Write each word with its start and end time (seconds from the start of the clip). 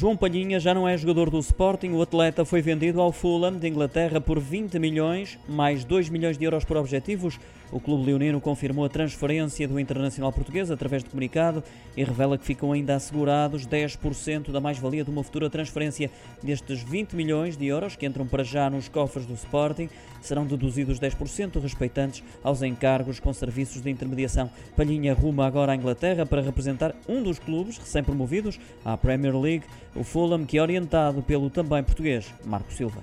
João 0.00 0.16
Palhinha 0.16 0.58
já 0.58 0.72
não 0.72 0.88
é 0.88 0.96
jogador 0.96 1.28
do 1.28 1.38
Sporting. 1.40 1.90
O 1.90 2.00
atleta 2.00 2.42
foi 2.42 2.62
vendido 2.62 3.02
ao 3.02 3.12
Fulham 3.12 3.58
de 3.58 3.68
Inglaterra 3.68 4.18
por 4.18 4.40
20 4.40 4.78
milhões, 4.78 5.38
mais 5.46 5.84
2 5.84 6.08
milhões 6.08 6.38
de 6.38 6.44
euros 6.46 6.64
por 6.64 6.78
objetivos. 6.78 7.38
O 7.70 7.78
clube 7.78 8.06
leonino 8.06 8.40
confirmou 8.40 8.86
a 8.86 8.88
transferência 8.88 9.68
do 9.68 9.78
internacional 9.78 10.32
português 10.32 10.70
através 10.70 11.04
de 11.04 11.10
comunicado 11.10 11.62
e 11.94 12.02
revela 12.02 12.38
que 12.38 12.46
ficam 12.46 12.72
ainda 12.72 12.96
assegurados 12.96 13.66
10% 13.66 14.50
da 14.50 14.58
mais-valia 14.58 15.04
de 15.04 15.10
uma 15.10 15.22
futura 15.22 15.50
transferência. 15.50 16.10
Destes 16.42 16.82
20 16.82 17.14
milhões 17.14 17.56
de 17.56 17.66
euros 17.66 17.94
que 17.94 18.06
entram 18.06 18.26
para 18.26 18.42
já 18.42 18.70
nos 18.70 18.88
cofres 18.88 19.26
do 19.26 19.34
Sporting, 19.34 19.90
serão 20.20 20.46
deduzidos 20.46 20.98
10% 20.98 21.60
respeitantes 21.60 22.24
aos 22.42 22.62
encargos 22.62 23.20
com 23.20 23.32
serviços 23.32 23.82
de 23.82 23.90
intermediação. 23.90 24.50
Palhinha 24.76 25.14
ruma 25.14 25.46
agora 25.46 25.72
à 25.72 25.76
Inglaterra 25.76 26.26
para 26.26 26.42
representar 26.42 26.94
um 27.08 27.22
dos 27.22 27.38
clubes 27.38 27.78
recém-promovidos 27.78 28.58
à 28.84 28.96
Premier 28.96 29.38
League 29.38 29.64
o 29.94 30.04
Fulham, 30.04 30.44
que 30.44 30.58
é 30.58 30.62
orientado 30.62 31.22
pelo 31.22 31.50
também 31.50 31.82
português 31.82 32.32
Marco 32.44 32.72
Silva. 32.72 33.02